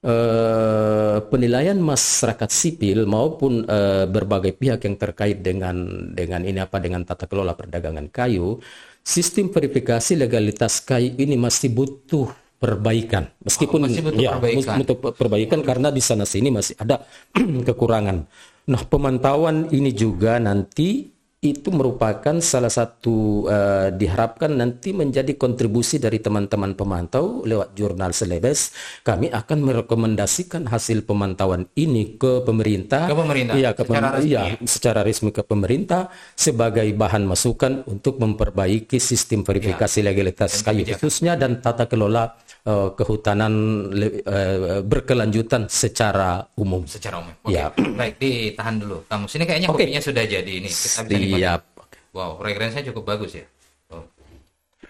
[0.00, 5.76] eh, penilaian masyarakat sipil maupun eh, berbagai pihak yang terkait dengan
[6.12, 8.60] dengan ini apa dengan tata kelola perdagangan kayu,
[9.04, 12.28] sistem verifikasi legalitas kayu ini masih butuh
[12.60, 13.32] perbaikan.
[13.40, 14.76] Meskipun masih butuh ya, perbaikan.
[14.84, 17.04] butuh pe- perbaikan karena di sana sini masih ada
[17.68, 18.28] kekurangan.
[18.70, 21.08] Nah, pemantauan ini juga nanti
[21.40, 28.76] itu merupakan salah satu eh, diharapkan nanti menjadi kontribusi dari teman-teman pemantau lewat jurnal Selebes.
[29.00, 33.08] Kami akan merekomendasikan hasil pemantauan ini ke pemerintah.
[33.08, 34.28] Ke pemerintah, Iya, ke secara pem- resmi.
[34.28, 41.40] iya, secara resmi ke pemerintah sebagai bahan masukan untuk memperbaiki sistem verifikasi legalitas kayu khususnya
[41.40, 43.54] dan tata kelola eh, kehutanan
[43.94, 46.84] eh, berkelanjutan secara umum.
[46.84, 47.32] secara umum.
[47.42, 47.72] Oke, Ya.
[47.72, 49.04] baik ditahan dulu.
[49.06, 49.84] Kamu sini kayaknya Oke.
[49.84, 50.68] kopinya sudah jadi ini.
[50.68, 51.36] Kita bisa.
[51.40, 51.62] Siap.
[52.10, 53.46] Wow, fragrance-nya cukup bagus ya.
[53.90, 54.02] Oh.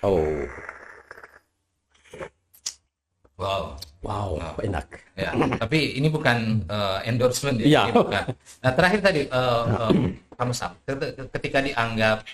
[0.01, 0.25] Oh,
[3.41, 3.81] Wow.
[4.05, 4.85] wow, enak.
[5.17, 7.65] Ya, tapi ini bukan eh, endorsement ya.
[7.65, 7.83] Iya.
[7.89, 8.25] Ini bukan.
[8.61, 9.93] Nah, terakhir tadi eh, eh,
[10.37, 12.25] kamu Sam, ket- ketika dianggap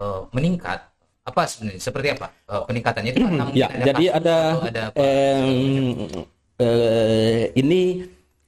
[0.00, 0.80] eh, meningkat,
[1.20, 1.80] apa sebenarnya?
[1.80, 3.10] Seperti apa eh, peningkatannya?
[3.12, 4.96] Itu mungkin Ya, jadi kasus ada, ada apa?
[4.96, 5.50] em,
[6.56, 7.80] eh, ini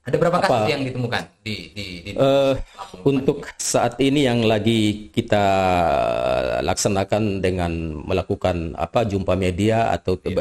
[0.02, 0.66] Ada berapa Apa?
[0.66, 3.02] kasus yang ditemukan di di, di Eh, Lampung?
[3.06, 5.44] untuk saat ini yang lagi kita
[6.58, 7.70] laksanakan dengan
[8.02, 10.34] melakukan apa jumpa media atau eh,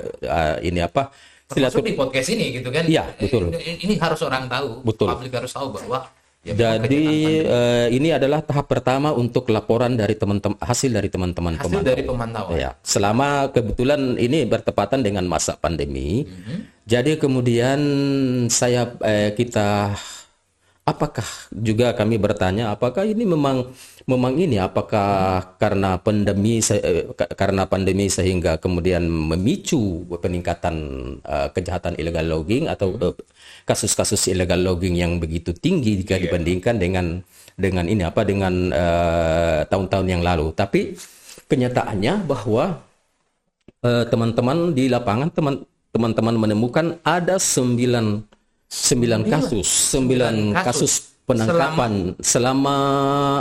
[0.66, 1.14] ini apa
[1.46, 2.90] termasuk di podcast ini gitu kan?
[2.90, 3.54] Iya, betul.
[3.54, 5.08] Ini, ini harus orang tahu, Betul.
[5.14, 6.10] publik harus tahu bahwa
[6.42, 7.02] ya Jadi
[7.46, 11.90] eh, ini adalah tahap pertama untuk laporan dari teman-teman hasil dari teman-teman hasil pemantau.
[11.94, 12.58] dari pemantauan.
[12.58, 16.26] Ya, selama kebetulan ini bertepatan dengan masa pandemi.
[16.90, 17.80] Jadi kemudian
[18.50, 19.94] saya eh, kita
[20.82, 21.24] apakah
[21.54, 23.70] juga kami bertanya apakah ini memang
[24.10, 30.76] memang ini apakah karena pandemi se- eh, ka- karena pandemi sehingga kemudian memicu peningkatan
[31.22, 33.14] eh, kejahatan illegal logging atau eh,
[33.64, 37.22] kasus-kasus illegal logging yang begitu tinggi jika dibandingkan dengan
[37.56, 40.52] dengan ini apa dengan eh, tahun-tahun yang lalu.
[40.54, 40.96] Tapi
[41.46, 42.80] kenyataannya bahwa
[43.84, 45.56] eh, teman-teman di lapangan teman
[45.92, 48.24] teman-teman menemukan ada sembilan
[48.72, 50.92] sembilan kasus sembilan Sembilan kasus.
[50.92, 50.94] kasus.
[51.22, 52.78] penangkapan selama,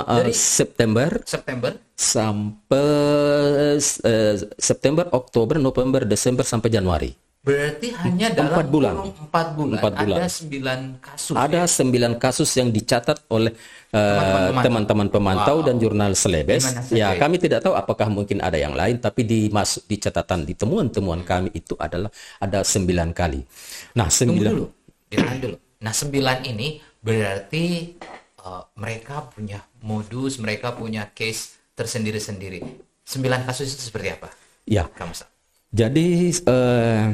[0.06, 1.10] eh, Dari- September.
[1.26, 1.72] September?
[1.98, 8.94] Sampai eh, September Oktober November Desember sampai Januari berarti hanya dalam Empat bulan.
[8.94, 10.18] kurun empat bulan, Empat bulan.
[10.20, 11.34] ada sembilan kasus.
[11.34, 13.52] ada sembilan kasus yang dicatat oleh
[13.90, 15.66] eh, Teman-teman teman-teman pemantau Wow.
[15.66, 16.64] dan jurnal Selebes.
[16.92, 20.52] Ya, kami tidak tahu apakah mungkin ada yang lain, tapi di masuk di catatan di
[20.52, 23.40] temuan-temuan kami itu adalah ada sembilan kali.
[23.96, 24.66] Nah, Tunggu sembilan dulu,
[25.08, 25.56] ditahan dulu.
[25.80, 26.68] Nah sembilan ini
[27.00, 27.64] berarti
[28.36, 32.60] eh, mereka punya modus, mereka punya case tersendiri-sendiri.
[33.00, 34.28] Sembilan kasus itu seperti apa?
[34.68, 34.84] ya.
[34.86, 35.39] Kamu?
[35.70, 37.04] Jadi eh,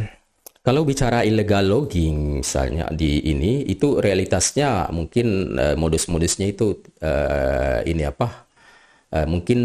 [0.65, 8.03] kalau bicara illegal logging misalnya di ini itu realitasnya mungkin eh, modus-modusnya itu eh, ini
[8.09, 8.49] apa?
[9.13, 9.61] eh, mungkin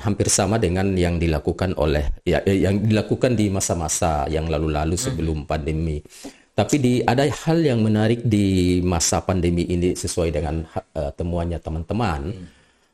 [0.00, 5.44] hampir sama dengan yang dilakukan oleh ya eh, yang dilakukan di masa-masa yang lalu-lalu sebelum
[5.44, 6.00] pandemi.
[6.58, 12.34] Tapi di ada hal yang menarik di masa pandemi ini sesuai dengan eh, temuannya teman-teman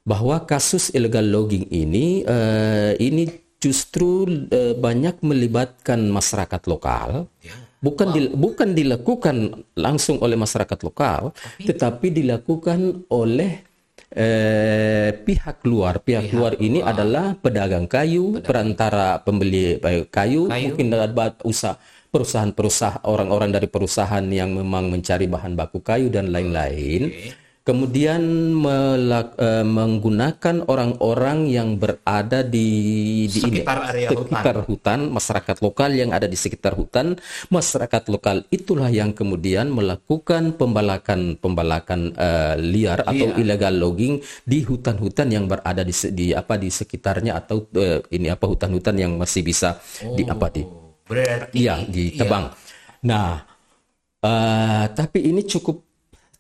[0.05, 7.33] bahwa kasus illegal logging ini eh, ini justru eh, banyak melibatkan masyarakat lokal.
[7.81, 9.37] Bukan dil- bukan dilakukan
[9.77, 13.61] langsung oleh masyarakat lokal, tetapi dilakukan oleh
[14.15, 16.01] eh, pihak luar.
[16.01, 20.73] Pihak, luar ini adalah pedagang kayu, perantara pembeli eh, kayu, Kayu.
[20.73, 21.09] mungkin ada
[21.45, 21.77] usaha
[22.15, 27.11] perusahaan-perusahaan orang-orang dari perusahaan yang memang mencari bahan baku kayu dan lain-lain.
[27.65, 28.21] Kemudian
[28.53, 32.69] melak- eh, menggunakan orang-orang yang berada di,
[33.25, 37.17] di ini, Sekitar area sekitar hutan, masyarakat lokal yang ada di sekitar hutan,
[37.49, 45.33] masyarakat lokal itulah yang kemudian melakukan pembalakan pembalakan eh, liar atau illegal logging di hutan-hutan
[45.33, 49.81] yang berada di, di apa di sekitarnya atau eh, ini apa hutan-hutan yang masih bisa
[50.13, 52.53] di apa di Oh, berarti Iya, ditebang.
[53.09, 53.41] Nah,
[54.21, 55.84] eh, tapi ini cukup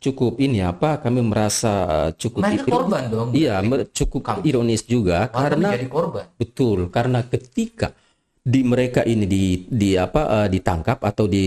[0.04, 1.00] cukup ini apa?
[1.00, 6.24] Kami merasa eh, cukup Mereka iro- korban dong, Iya, cukup ironis juga karena korban.
[6.36, 7.96] betul karena ketika
[8.44, 11.44] di mereka ini di di apa eh, ditangkap atau di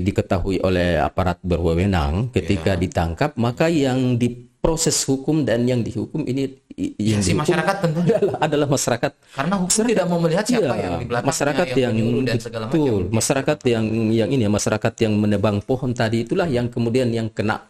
[0.00, 2.82] diketahui oleh aparat berwenang ketika Iya.
[2.82, 8.18] ditangkap maka yang diproses hukum dan yang dihukum ini i- yang Si masyarakat tentunya.
[8.18, 11.92] adalah, adalah masyarakat Karena hukum tidak mau melihat siapa Iya, yang di belakangnya, masyarakat yang,
[11.94, 12.74] menyuruh dan segala macam.
[12.74, 17.30] betul, masyarakat yang yang ini ya masyarakat yang menebang pohon tadi itulah yang kemudian yang
[17.30, 17.62] kena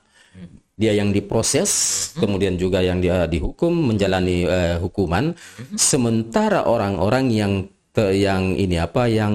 [0.81, 1.71] dia yang diproses,
[2.17, 5.37] kemudian juga yang dia dihukum menjalani eh, hukuman,
[5.77, 7.53] sementara orang-orang yang
[7.93, 9.35] te- yang ini apa yang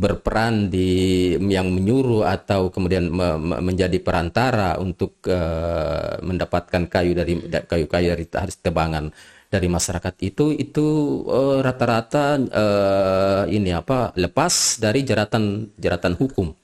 [0.00, 0.88] berperan di
[1.36, 8.16] yang menyuruh atau kemudian me- me- menjadi perantara untuk eh, mendapatkan kayu dari da- kayu-kayu
[8.16, 9.12] dari hasil tebangan
[9.46, 10.86] dari masyarakat itu itu
[11.28, 16.56] eh, rata-rata eh, ini apa lepas dari jeratan jeratan hukum.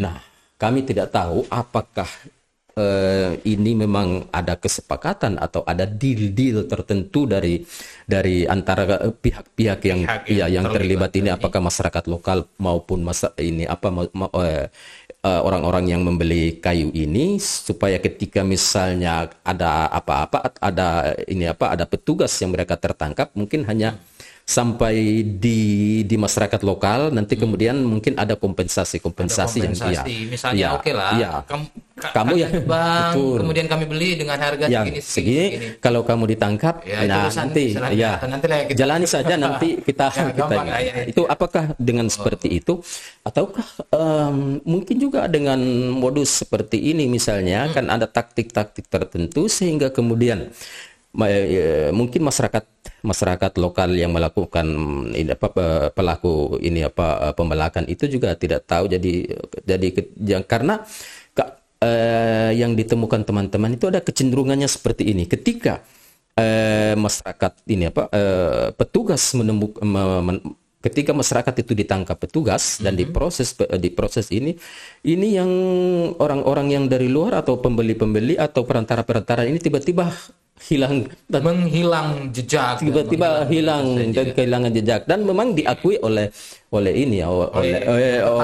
[0.00, 0.16] Nah,
[0.56, 2.08] kami tidak tahu apakah
[2.76, 7.64] eh, ini memang ada kesepakatan atau ada deal-deal tertentu dari
[8.04, 11.28] dari antara eh, pihak-pihak yang Pihak ya yang yang terlibat terlibat ini.
[11.32, 14.68] apakah masyarakat lokal maupun masa ini apa ma- ma- eh,
[15.24, 21.88] eh, orang-orang yang membeli kayu ini supaya ketika misalnya ada apa-apa ada ini apa ada
[21.88, 23.96] petugas yang mereka tertangkap mungkin hanya
[24.46, 25.58] sampai di
[26.06, 30.06] di masyarakat lokal nanti kemudian mungkin ada kompensasi kompensasi, yang kompensasi.
[30.06, 31.30] iya Misalnya iya, oke lah, iya.
[31.42, 31.64] kamu,
[31.98, 33.36] ka- Kamu ya, bang, betul.
[33.42, 35.66] kemudian kami beli dengan harga yang segini, segini segini.
[35.82, 40.22] kalau kamu ditangkap Ya, nah nanti ya Nanti lah kita- jalani saja nanti kita Ya,
[40.30, 40.94] kita gampang ya, ya.
[41.10, 42.78] itu apakah dengan seperti itu
[43.22, 45.58] ataukah em, mungkin juga dengan
[45.90, 47.74] modus seperti ini misalnya Hmm.
[47.74, 50.54] kan ada taktik-taktik tertentu sehingga kemudian
[51.96, 52.64] mungkin masyarakat
[53.06, 54.66] masyarakat lokal yang melakukan
[55.14, 59.12] ini apa pe- pelaku ini apa eh, pembelakan itu juga tidak tahu jadi
[59.62, 59.86] jadi
[60.44, 60.82] karena
[61.32, 65.24] ka- eh, yang ditemukan teman-teman itu ada kecenderungannya seperti ini.
[65.30, 65.86] Ketika
[66.36, 69.86] eh, masyarakat ini apa eh, petugas menemukan
[70.84, 74.54] ketika masyarakat itu ditangkap petugas dan diproses diproses ini
[75.02, 75.50] ini yang
[76.22, 80.14] orang-orang yang dari luar atau pembeli-pembeli atau perantara-perantara ini tiba-tiba
[80.56, 86.32] hilang dan menghilang jejak tiba-tiba hilang dan kehilangan jejak dan memang diakui oleh
[86.72, 88.42] oleh ini ya oleh eh, oh,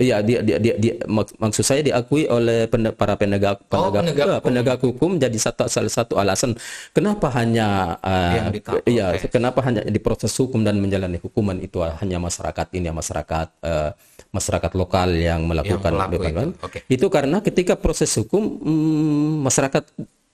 [0.00, 0.94] ya dia, dia, dia, dia
[1.36, 5.10] maksud saya diakui oleh pen, para penegak penegak, oh, penegak, uh, penegak hukum.
[5.20, 6.56] jadi satu salah satu alasan
[6.96, 8.48] kenapa hanya uh,
[8.88, 9.28] ya okay.
[9.28, 13.90] kenapa hanya diproses hukum dan menjalani hukuman itu hanya masyarakat ini ya masyarakat uh,
[14.32, 16.40] masyarakat lokal yang melakukan yang itu.
[16.60, 16.80] Okay.
[16.88, 19.84] itu karena ketika proses hukum mm, masyarakat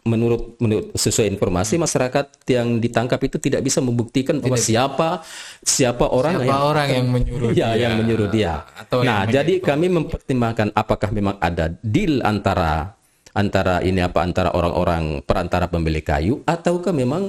[0.04, 5.24] menurut menurut sesuai informasi masyarakat yang ditangkap itu tidak bisa membuktikan bahwa siapa
[5.64, 7.82] siapa orang siapa yang orang yang menyuruh ya dia.
[7.88, 8.54] yang menyuruh dia.
[8.76, 12.92] Atau nah, jadi kami mempertimbangkan apakah memang ada deal antara
[13.34, 17.22] antara ini apa antara orang-orang perantara pembeli kayu ataukah memang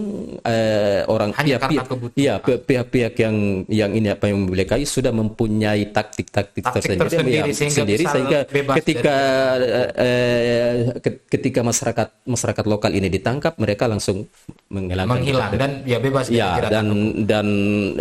[0.45, 6.61] eh, orang pihak-pihak ya pihak-pihak yang yang ini apa yang membeli kayu sudah mempunyai taktik-taktik
[6.61, 8.39] tersendiri, tersendiri yang sehingga, sendiri, sehingga
[8.77, 9.17] ketika
[9.97, 10.93] eh,
[11.25, 14.29] ketika masyarakat masyarakat lokal ini ditangkap mereka langsung
[14.69, 16.85] menghilang menghilang dan ya bebas ya dan
[17.25, 17.47] dan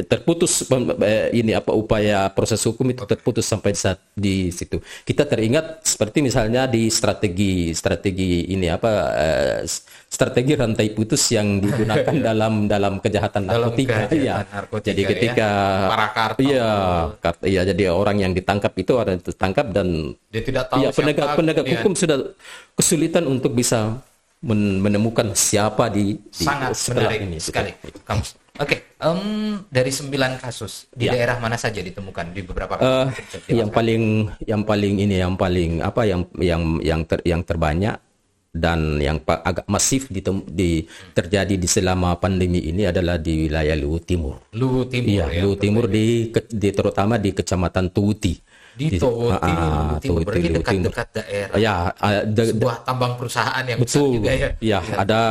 [0.05, 0.69] terputus
[1.01, 4.77] eh, ini apa upaya proses hukum itu terputus sampai saat di situ.
[5.09, 9.59] Kita teringat seperti misalnya di strategi strategi strategi ini apa uh,
[10.11, 14.11] strategi rantai putus yang digunakan dalam dalam kejahatan narkotika.
[14.11, 14.42] ya.
[14.42, 14.90] narkotika.
[14.90, 15.90] Jadi ketika ya.
[15.94, 16.42] para kartel.
[16.42, 16.68] Iya,
[17.46, 21.66] iya jadi orang yang ditangkap itu ada ditangkap dan dia tidak tahu ya, penegak penegak
[21.78, 22.18] hukum sudah
[22.74, 24.02] kesulitan untuk bisa
[24.44, 27.70] menemukan siapa di, di sangat menarik ini sekali.
[28.04, 28.43] Kamus.
[28.55, 31.19] Oke, okay, um, dari sembilan kasus di ya.
[31.19, 33.11] daerah mana saja ditemukan di beberapa uh,
[33.51, 37.99] yang paling yang paling ini yang paling apa yang yang yang ter, yang terbanyak
[38.55, 43.99] dan yang agak masif di, di terjadi di selama pandemi ini adalah di wilayah Luwu
[43.99, 44.38] Timur.
[44.55, 45.43] Luwu Timur iya, ya.
[45.43, 48.38] Luwu Timur di, di terutama di Kecamatan Tuti
[48.74, 51.54] di Towo Timur, Timur berarti dekat-dekat daerah.
[51.56, 54.48] Ya, uh, de, sebuah tambang perusahaan yang betul, besar juga ya.
[54.58, 55.22] Ya, ada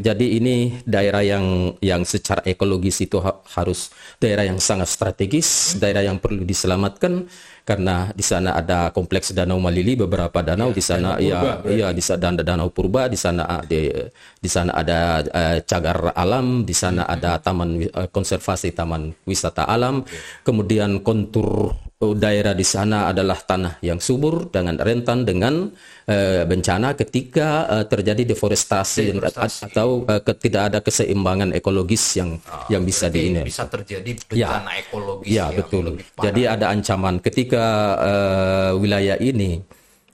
[0.00, 5.84] jadi ini daerah yang yang secara ekologis itu ha harus daerah yang sangat strategis, hmm.
[5.84, 7.28] daerah yang perlu diselamatkan
[7.66, 11.98] karena di sana ada kompleks danau Malili beberapa danau ya, di sana ya iya di
[11.98, 13.90] sana danau purba di sana ah, di
[14.38, 17.14] di sana ada uh, cagar alam di sana hmm.
[17.18, 20.06] ada taman uh, konservasi taman wisata alam
[20.46, 25.72] kemudian kontur daerah di sana adalah tanah yang subur dengan rentan dengan
[26.04, 26.92] uh, bencana.
[26.92, 29.72] Ketika uh, terjadi deforestasi, deforestasi.
[29.72, 34.28] atau uh, tidak ada keseimbangan ekologis yang uh, yang bisa di ini bisa terjadi ya.
[34.28, 35.84] bencana ya, ekologis ya betul.
[36.20, 37.16] jadi ada ancaman.
[37.24, 37.64] Ketika
[37.96, 39.64] uh, wilayah ini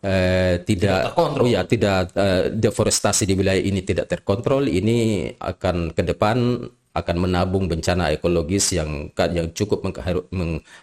[0.03, 5.95] Uh, tidak, tidak oh ya tidak uh, deforestasi di wilayah ini tidak terkontrol ini akan
[5.95, 6.59] ke depan
[6.93, 9.81] akan menabung bencana ekologis yang yang cukup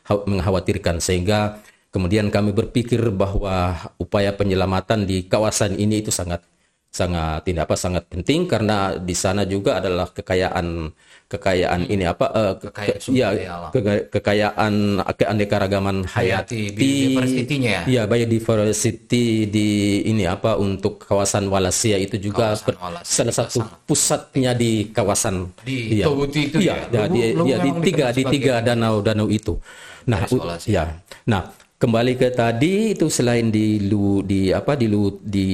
[0.01, 0.97] mengkhawatirkan.
[0.97, 1.61] Sehingga
[1.93, 6.41] kemudian kami berpikir bahwa upaya penyelamatan di kawasan ini itu sangat
[6.89, 10.89] sangat tidak apa sangat penting karena di sana juga adalah kekayaan
[11.29, 13.29] kekayaan ini apa uh, kekayaan ke, ya
[13.69, 17.85] ke, kekayaan keanekaragaman hayati biodiversitinya.
[17.85, 22.73] Ya biodiversity di ini apa untuk kawasan Walasia itu juga per,
[23.05, 23.85] salah satu sangat.
[23.85, 25.53] pusatnya di kawasan.
[25.61, 29.61] Di ya, itu ya, ya, ya, di, ya di tiga di tiga danau-danau itu.
[30.09, 30.25] Nah
[30.65, 30.97] ya
[31.29, 35.47] nah kembali ke tadi itu selain di lu di apa di lu di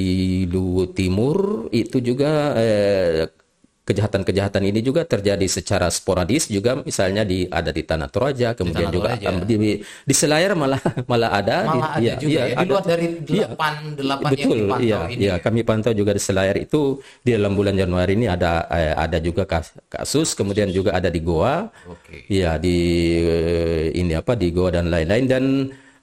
[0.50, 3.30] lu timur itu juga eh,
[3.86, 8.98] kejahatan-kejahatan ini juga terjadi secara sporadis juga misalnya di ada di Tanah Toraja kemudian di
[8.98, 9.46] juga Toraja.
[9.46, 12.56] di, di Selayar malah malah ada malah di, ada ya, juga ya, ya.
[12.58, 13.18] di luar dari iya.
[13.22, 16.82] delapan ya, delapan betul, yang dipantau iya, ini iya, kami pantau juga di Selayar itu
[17.22, 19.46] di dalam bulan Januari ini ada eh, ada juga
[19.86, 22.26] kasus kemudian juga ada di Goa okay.
[22.26, 22.78] ya di
[23.22, 25.46] eh, ini apa di Goa dan lain-lain dan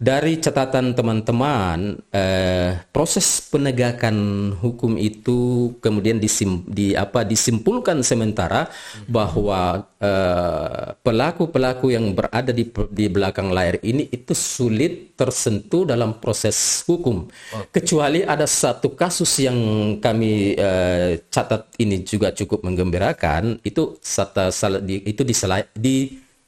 [0.03, 8.67] dari catatan teman-teman eh, proses penegakan hukum itu kemudian disim, di apa disimpulkan sementara
[9.07, 16.83] bahwa eh, pelaku-pelaku yang berada di di belakang layar ini itu sulit tersentuh dalam proses
[16.83, 17.31] hukum
[17.71, 19.55] kecuali ada satu kasus yang
[20.03, 24.51] kami eh, catat ini juga cukup menggembirakan itu sata,
[24.83, 25.35] di, itu di,
[25.79, 25.97] di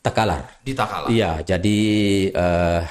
[0.05, 0.61] Takalar.
[0.61, 1.09] Di Takalar.
[1.09, 1.81] Iya, jadi
[2.37, 2.85] uh,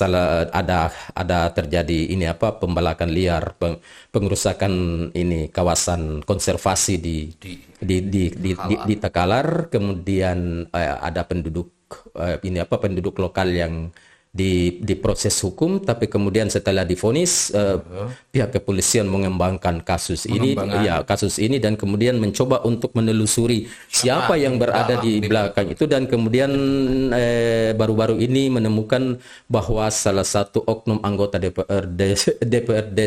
[0.00, 3.76] salah ada ada terjadi ini apa pembalakan liar peng,
[4.08, 4.72] pengerusakan
[5.12, 9.68] ini kawasan konservasi di di di di, di, di, di Takalar.
[9.68, 11.68] Kemudian eh, ada penduduk
[12.16, 13.92] eh, ini apa penduduk lokal yang
[14.30, 17.82] di di proses hukum tapi kemudian setelah difonis uh,
[18.30, 20.54] pihak kepolisian mengembangkan kasus ini
[20.86, 25.84] ya kasus ini dan kemudian mencoba untuk menelusuri siapa, siapa yang berada di belakang itu.
[25.90, 26.50] Dan kemudian
[27.10, 29.18] eh, baru-baru ini menemukan
[29.50, 32.00] bahwa salah satu oknum anggota DPRD
[32.44, 32.98] DPRD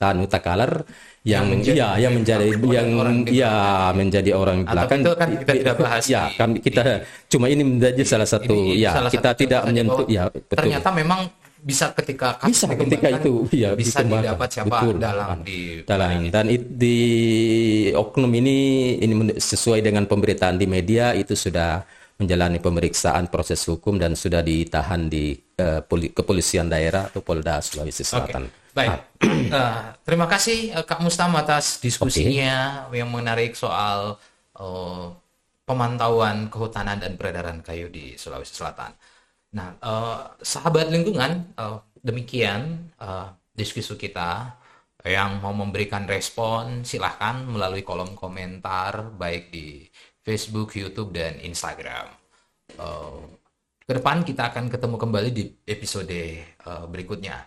[0.00, 0.88] Tanu Takalar
[1.28, 2.88] yang, yang menjadi, ya yang menjadi yang
[3.28, 3.54] ya
[3.92, 8.24] menjadi orang belakang itu kan kita tidak bahas ya kami kita cuma ini menjadi salah
[8.24, 10.56] satu ini, ya salah kita satu tidak menyentuh ya betul.
[10.56, 11.20] ternyata memang
[11.60, 16.48] bisa ketika bisa ketika itu ya bisa didapat siapa betul, dalam di dalam ini dan
[16.48, 16.98] it, di
[17.92, 18.56] oknum ini
[19.04, 21.84] ini sesuai dengan pemberitaan di media itu sudah
[22.16, 28.44] menjalani pemeriksaan proses hukum dan sudah ditahan di uh, kepolisian daerah atau Polda Sulawesi Selatan.
[28.44, 28.59] Okay.
[28.70, 29.02] Baik,
[29.50, 33.02] uh, terima kasih uh, Kak Mustam atas diskusinya okay.
[33.02, 34.14] yang menarik soal
[34.54, 35.10] uh,
[35.66, 38.94] pemantauan kehutanan dan peredaran kayu di Sulawesi Selatan.
[39.58, 44.58] Nah, uh, sahabat lingkungan, uh, demikian uh, diskusi kita.
[45.00, 49.88] Yang mau memberikan respon, silahkan melalui kolom komentar baik di
[50.20, 52.12] Facebook, YouTube, dan Instagram.
[52.76, 53.24] Uh,
[53.80, 56.20] ke depan kita akan ketemu kembali di episode
[56.68, 57.40] uh, berikutnya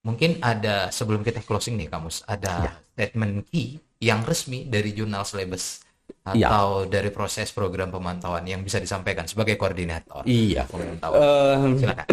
[0.00, 2.72] mungkin ada sebelum kita closing nih kamus ada ya.
[2.96, 5.84] statement key yang resmi dari jurnal Selebes
[6.32, 6.48] ya.
[6.48, 7.00] atau ya.
[7.00, 12.06] dari proses program pemantauan yang bisa disampaikan sebagai koordinator iya pemantauan uh, silakan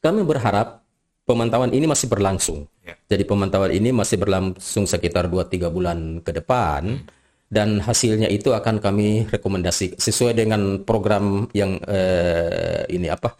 [0.00, 0.80] kami berharap
[1.28, 2.96] pemantauan ini masih berlangsung ya.
[3.04, 7.18] jadi pemantauan ini masih berlangsung sekitar 2-3 bulan ke depan hmm
[7.48, 13.32] dan hasilnya itu akan kami rekomendasi sesuai dengan program yang uh, ini apa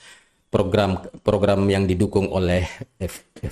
[0.49, 2.64] program program yang didukung oleh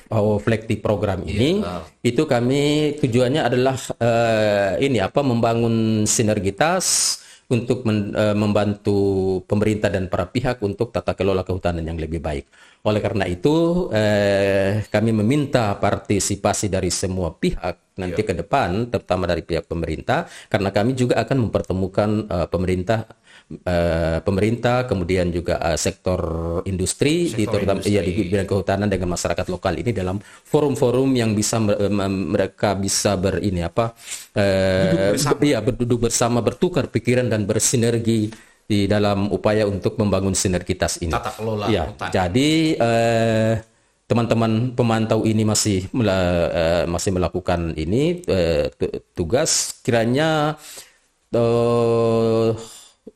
[0.09, 1.85] FAO Flekti program ini yeah.
[2.01, 8.99] itu kami tujuannya adalah uh, ini apa membangun sinergitas untuk men, uh, membantu
[9.47, 12.51] pemerintah dan para pihak untuk tata kelola kehutanan yang lebih baik.
[12.83, 18.29] Oleh karena itu uh, kami meminta partisipasi dari semua pihak nanti yeah.
[18.29, 23.09] ke depan terutama dari pihak pemerintah karena kami juga akan mempertemukan uh, pemerintah
[23.51, 26.21] uh, pemerintah, kemudian juga uh, sektor
[26.67, 31.33] industri, sektor di terutama ya di bidang kehutanan dengan masyarakat lokal ini dalam forum-forum yang
[31.33, 33.95] bisa mereka bisa ber ini apa,
[34.35, 35.41] uh, bersama.
[35.43, 38.35] ya berduduk bersama, bertukar pikiran dan bersinergi
[38.67, 41.15] di dalam upaya untuk membangun sinergitas ini.
[41.15, 42.11] Tata kelola ya, hutan.
[42.11, 43.55] Jadi uh,
[44.07, 48.71] teman-teman pemantau ini masih uh, masih melakukan ini uh,
[49.15, 50.59] tugas kiranya
[51.35, 52.55] uh,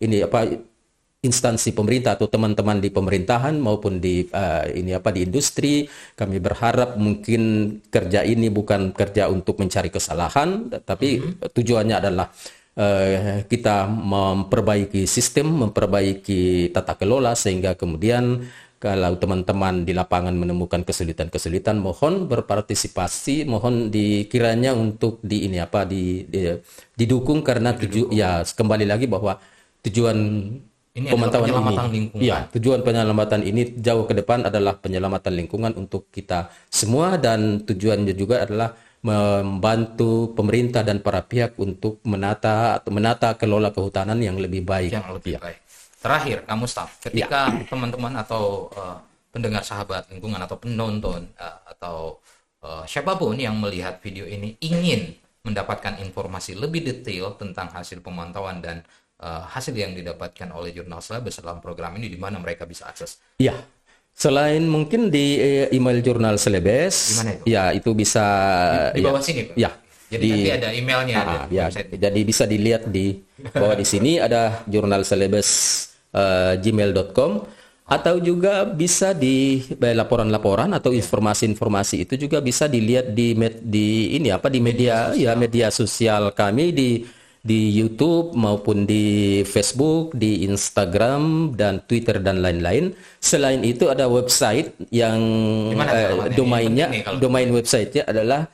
[0.01, 0.49] ini apa
[1.21, 5.85] instansi pemerintah atau teman-teman di pemerintahan maupun di uh, ini apa di industri
[6.17, 11.53] kami berharap mungkin kerja ini bukan kerja untuk mencari kesalahan tapi mm -hmm.
[11.53, 12.33] tujuannya adalah
[12.81, 18.49] uh, kita memperbaiki sistem memperbaiki tata kelola sehingga kemudian
[18.81, 26.25] kalau teman-teman di lapangan menemukan kesulitan-kesulitan mohon berpartisipasi mohon dikiranya untuk di ini apa di,
[26.25, 26.49] di
[26.97, 29.37] didukung karena tuju ya kembali lagi bahwa
[29.87, 30.17] tujuan
[30.91, 32.23] ini pemantauan ini, lingkungan.
[32.23, 38.15] ya tujuan penyelamatan ini jauh ke depan adalah penyelamatan lingkungan untuk kita semua dan tujuannya
[38.19, 44.61] juga adalah membantu pemerintah dan para pihak untuk menata atau menata kelola kehutanan yang lebih
[44.61, 44.93] baik.
[44.93, 45.41] Yang lebih ya.
[45.41, 45.59] baik.
[46.01, 47.65] Terakhir, kamu staff, ketika ya.
[47.69, 49.01] teman-teman atau uh,
[49.33, 52.21] pendengar sahabat lingkungan atau penonton uh, atau
[52.65, 58.61] uh, siapa pun yang melihat video ini ingin mendapatkan informasi lebih detail tentang hasil pemantauan
[58.61, 58.85] dan
[59.21, 63.21] uh, hasil yang didapatkan oleh jurnal Selebes dalam program ini di mana mereka bisa akses?
[63.37, 63.57] Iya.
[64.11, 67.57] Selain mungkin di eh, email jurnal Selebes, itu?
[67.57, 68.27] ya itu bisa
[68.93, 69.55] di, di bawah ya, sini, Pak.
[69.57, 69.71] Ya.
[70.11, 71.15] Jadi di, nanti ada emailnya.
[71.17, 71.65] Ah, ada ya.
[71.71, 73.23] Jadi bisa dilihat di
[73.55, 75.49] bawah di sini ada jurnal Selebes
[76.13, 77.47] uh, gmail.com
[77.91, 84.31] atau juga bisa di laporan-laporan atau informasi-informasi itu juga bisa dilihat di med, di ini
[84.31, 87.03] apa di media, media ya media sosial kami di
[87.41, 92.93] di YouTube maupun di Facebook, di Instagram dan Twitter dan lain-lain.
[93.17, 95.21] Selain itu ada website yang
[95.73, 98.45] uh, domainnya domain websitenya adalah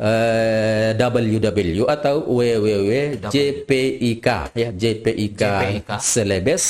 [0.00, 4.00] uh, www atau www.jpik
[4.56, 5.40] ya jpik,
[6.00, 6.64] selebes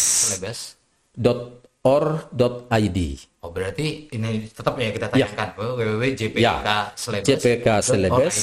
[1.14, 2.98] dot or.id.
[3.42, 5.26] Oh berarti ini tetap ya kita ya.
[5.26, 5.58] tanyakan ya.
[5.58, 6.54] www.jpik ya.
[6.94, 7.26] selebes.
[7.26, 8.38] jpk selebes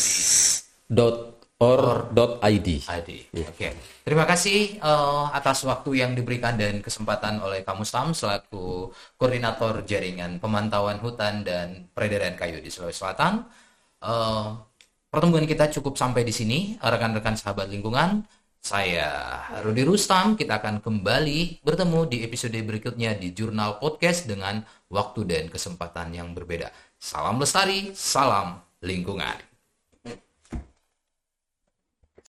[0.87, 2.67] dot or.id.
[2.87, 3.09] ID.
[3.35, 3.51] Oke.
[3.51, 3.71] Okay.
[4.07, 10.39] Terima kasih uh, atas waktu yang diberikan dan kesempatan oleh kamu Stam selaku koordinator jaringan
[10.39, 13.43] pemantauan hutan dan peredaran kayu di Sulawesi Selatan.
[13.99, 14.55] Uh,
[15.11, 18.23] pertemuan kita cukup sampai di sini, rekan-rekan sahabat lingkungan.
[18.59, 25.23] Saya Rudi Rustam, kita akan kembali bertemu di episode berikutnya di Jurnal Podcast dengan waktu
[25.27, 26.71] dan kesempatan yang berbeda.
[26.99, 29.48] Salam lestari, salam lingkungan.